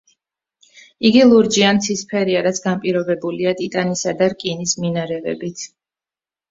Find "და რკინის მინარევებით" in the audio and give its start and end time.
4.25-5.69